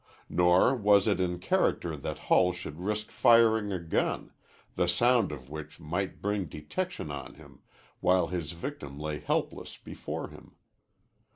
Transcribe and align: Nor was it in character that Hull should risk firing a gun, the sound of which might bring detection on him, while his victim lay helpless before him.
Nor 0.29 0.75
was 0.75 1.07
it 1.07 1.19
in 1.19 1.37
character 1.37 1.95
that 1.95 2.17
Hull 2.17 2.53
should 2.53 2.79
risk 2.79 3.11
firing 3.11 3.71
a 3.71 3.77
gun, 3.79 4.31
the 4.75 4.87
sound 4.87 5.31
of 5.31 5.47
which 5.51 5.79
might 5.79 6.23
bring 6.23 6.45
detection 6.45 7.11
on 7.11 7.35
him, 7.35 7.59
while 7.99 8.25
his 8.25 8.53
victim 8.53 8.97
lay 8.99 9.19
helpless 9.19 9.77
before 9.77 10.29
him. 10.29 10.55